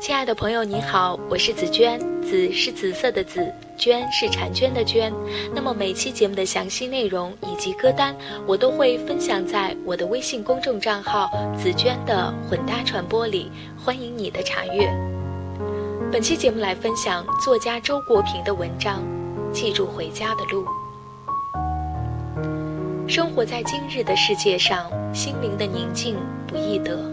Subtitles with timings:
[0.00, 3.40] 亲爱的朋友，你好，我是紫娟，紫是紫色的紫，
[3.76, 5.12] 娟是婵娟的娟。
[5.54, 8.14] 那么每期节目的详细内容以及歌单，
[8.46, 13.50] 我都会分享在我的微信公众账号“紫娟的混搭传播”里，
[13.84, 14.92] 欢迎你的查阅。
[16.10, 19.02] 本期节目来分享作家周国平的文章，
[19.52, 20.64] 《记住回家的路》。
[23.08, 27.11] 生活在今日的世界上，心灵的宁静不易得。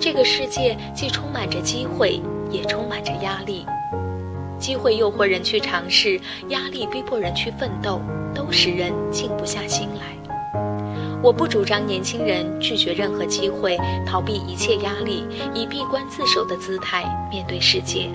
[0.00, 3.66] 这个世界既充满着机会，也充满着压力。
[4.58, 8.00] 机会诱惑人去尝试，压力逼迫人去奋斗，
[8.34, 10.16] 都使人静不下心来。
[11.22, 13.76] 我不主张年轻人拒绝任何机会，
[14.06, 18.08] 逃避一切压力，以闭关自守的姿态面对世界。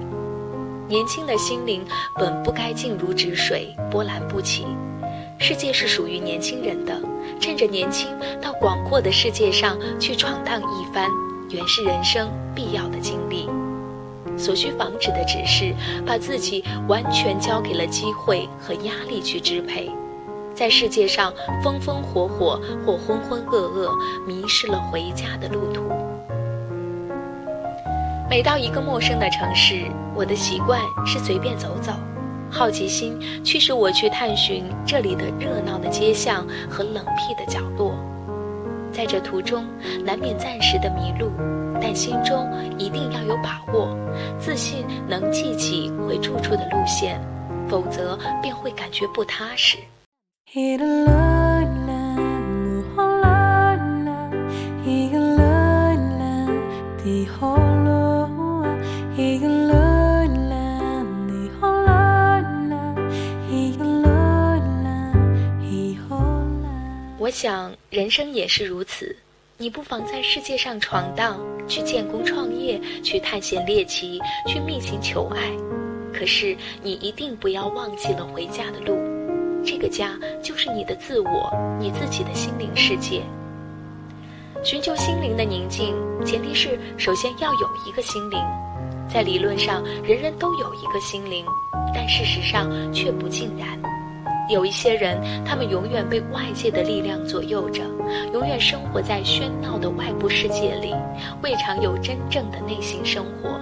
[0.87, 1.85] 年轻的心灵
[2.15, 4.65] 本不该静如止水，波澜不起。
[5.37, 6.99] 世界是属于年轻人的，
[7.39, 8.07] 趁着年轻，
[8.41, 11.09] 到广阔的世界上去闯荡一番。
[11.51, 13.47] 原是人生必要的经历，
[14.37, 15.73] 所需防止的只是
[16.05, 19.91] 把自己完全交给了机会和压力去支配，
[20.55, 23.91] 在世界上风风火火或浑浑噩噩，
[24.25, 25.83] 迷失了回家的路途。
[28.29, 29.85] 每到一个陌生的城市，
[30.15, 31.91] 我的习惯是随便走走，
[32.49, 37.93] 好奇心驱使我去探寻这里的热闹的街巷和冷僻的角落。
[38.91, 39.65] 在这途中，
[40.05, 41.31] 难免暂时的迷路，
[41.81, 42.47] 但心中
[42.77, 43.97] 一定要有把握，
[44.39, 47.19] 自信能记起回住处的路线，
[47.67, 49.77] 否则便会感觉不踏实。
[67.31, 69.15] 想人生也是如此，
[69.57, 75.51] 你不妨在世界上闯荡，去建功创业，去探险猎奇，去觅情求爱。
[76.13, 78.97] 可是你一定不要忘记了回家的路，
[79.65, 83.21] 这个家就是你的自我，你自己的心灵世界。
[84.63, 85.95] 寻求心灵的宁静，
[86.25, 88.39] 前提是首先要有一个心灵。
[89.11, 91.45] 在理论上，人人都有一个心灵，
[91.93, 93.81] 但事实上却不尽然。
[94.51, 97.83] 有一些人，他们永远被外界的力量左右着，
[98.33, 100.93] 永远生活在喧闹的外部世界里，
[101.41, 103.59] 未尝有真正的内心生活。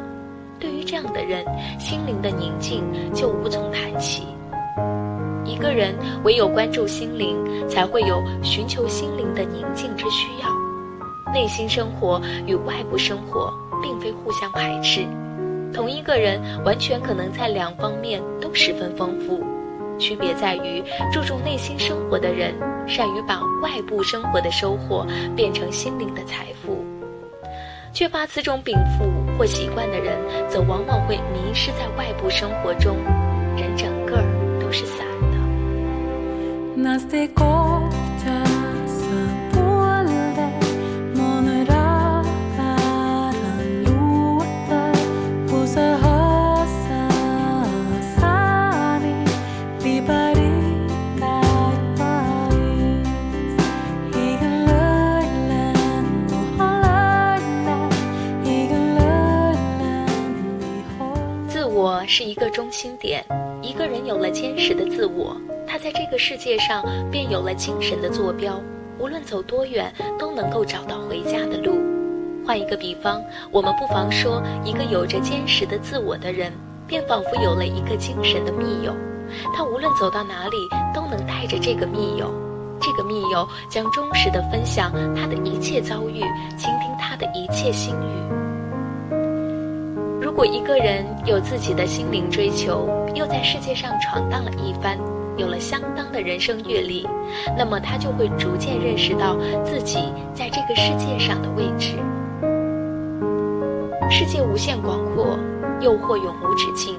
[0.59, 1.45] 对于这样的人，
[1.79, 2.83] 心灵的宁静
[3.13, 4.23] 就无从谈起。
[5.45, 10.49] 一个人唯有关注心灵，才会有寻求心灵的宁静之需要。
[11.31, 15.05] 内心生活与外部生活并非互相排斥，
[15.71, 19.39] 同一个人完全可能在两方面都十分丰富。
[19.99, 22.55] 区别在于，注重内心生活的人，
[22.87, 25.05] 善于把外部生活的收获
[25.35, 26.77] 变成心灵的财富；
[27.93, 29.05] 缺乏此种禀赋
[29.37, 30.17] 或习惯的人，
[30.47, 32.95] 则往往会迷失在外部生活中，
[33.57, 34.23] 人整个儿
[34.59, 35.37] 都是散的。
[63.61, 65.35] 一个人有了坚实的自我，
[65.67, 68.59] 他在这个世界上便有了精神的坐标。
[68.97, 71.79] 无论走多远，都能够找到回家的路。
[72.45, 73.21] 换一个比方，
[73.51, 76.51] 我们不妨说，一个有着坚实的自我的人，
[76.87, 78.93] 便仿佛有了一个精神的密友。
[79.55, 80.57] 他无论走到哪里，
[80.93, 82.33] 都能带着这个密友。
[82.81, 86.21] 这个密友将忠实地分享他的一切遭遇，
[86.57, 88.48] 倾听他的一切心语。
[90.39, 94.97] 如果一个人有自己的心灵追求，又在世界上闯荡了一番，
[95.35, 97.05] 有了相当的人生阅历，
[97.57, 99.35] 那么他就会逐渐认识到
[99.65, 99.97] 自己
[100.33, 101.97] 在这个世界上的位置。
[104.09, 105.37] 世界无限广阔，
[105.81, 106.97] 诱惑永无止境，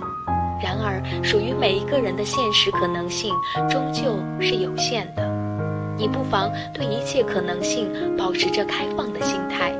[0.62, 3.32] 然而属于每一个人的现实可能性
[3.70, 5.26] 终究是有限的。
[5.96, 9.72] 你不妨对一切可能性保持着开放的心态，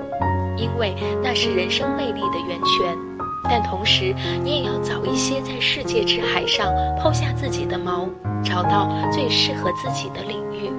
[0.57, 3.10] 因为那是人生魅力的源泉。
[3.51, 4.15] 但同时，
[4.45, 8.09] 你也要早一些在世界之海上抛下自己的锚，
[8.45, 10.71] 找到最适合自己的领域。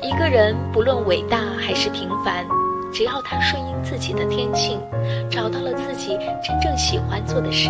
[0.00, 2.46] 一个人不论伟大还是平凡，
[2.92, 4.80] 只要他顺应自己的天性，
[5.28, 7.68] 找到了自己真正喜欢做的事，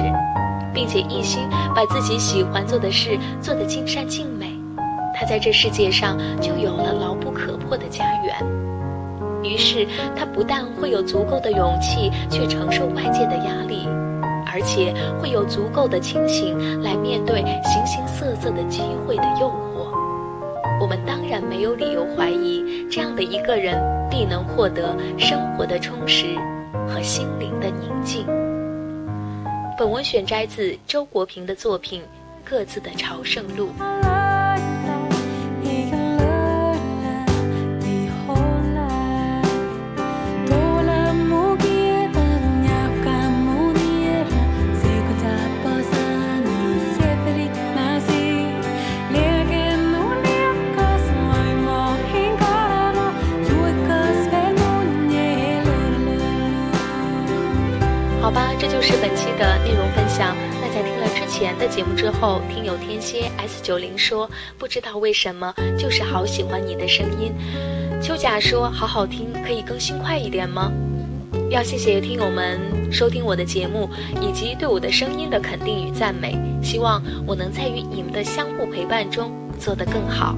[0.75, 1.41] 并且一心
[1.75, 4.53] 把自己喜欢做的事做得尽善尽美，
[5.15, 8.74] 他在这世界上就有了牢不可破的家园。
[9.45, 9.87] 于是
[10.17, 13.87] 他不但会有足够的勇气去承受外界的压力，
[14.47, 19.93] 而且会有足够的清醒来面对形形色色的机会的诱惑。
[20.81, 23.81] 我们当然没有理由怀疑，这样的一个人
[24.11, 26.37] 必能获得生活的充实
[26.89, 28.27] 和心灵的宁静。
[29.79, 32.01] 本文选摘自周国平的作品
[32.45, 33.69] 《各自的朝圣路》。
[61.75, 67.33] 节目之后，听友天蝎 S 九零说，不知道为什么，就是好喜欢你的声音。
[68.01, 70.71] 秋甲说，好好听，可以更新快一点吗？
[71.51, 72.61] 要谢谢听友们
[72.93, 73.91] 收听我的节目，
[74.23, 76.39] 以及对我的声音的肯定与赞美。
[76.63, 80.37] 希望我能在与你们的相互陪伴中做得更好。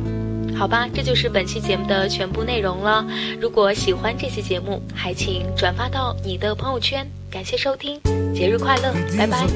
[0.58, 3.06] 好吧，这就是本期节目的全部内容了。
[3.40, 7.06] 如果喜欢这期节目，还请转发到你的朋友圈。
[7.30, 8.00] 感谢收听。
[8.34, 9.46] 节日快乐，拜拜。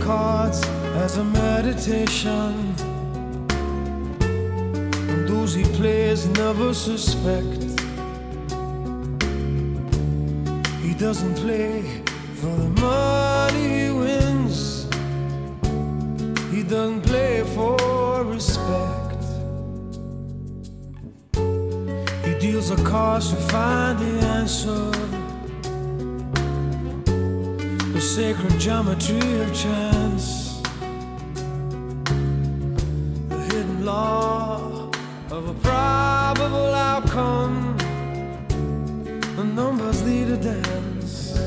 [5.52, 7.80] He plays never suspect.
[10.80, 11.82] He doesn't play
[12.40, 12.69] for the
[22.50, 24.90] He deals a cards to find the answer
[27.92, 30.60] the sacred geometry of chance,
[33.28, 34.90] the hidden law
[35.30, 37.76] of a probable outcome.
[39.36, 41.38] The numbers lead a dance.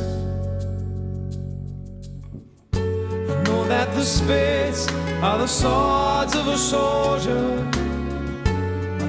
[2.75, 4.87] I know that the spades
[5.21, 7.92] are the swords of a soldier.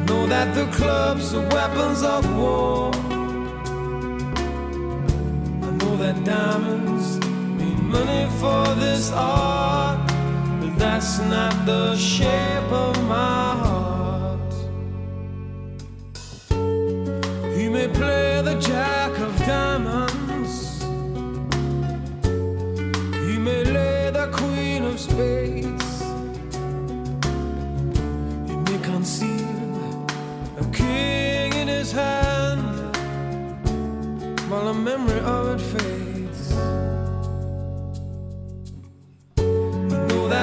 [0.06, 2.90] Know that the clubs are weapons of war.
[5.66, 7.18] I know that diamonds
[7.58, 10.06] mean money for this art,
[10.60, 14.54] but that's not the shape of my heart.
[17.56, 20.13] He may play the jack of diamonds,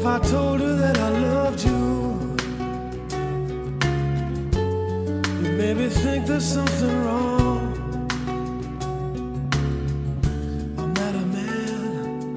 [0.00, 2.34] If I told her that I loved you,
[5.42, 7.74] you maybe think there's something wrong.
[10.78, 12.34] I'm not a man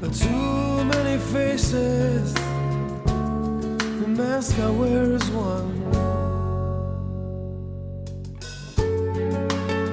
[0.00, 2.32] with too many faces.
[2.32, 5.82] The mask I wear is one.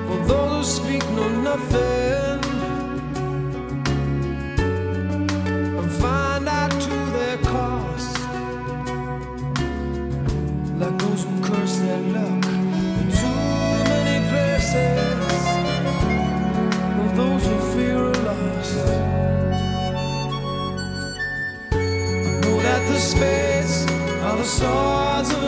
[0.07, 2.28] For those who speak know nothing.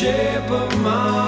[0.00, 1.19] Shape of my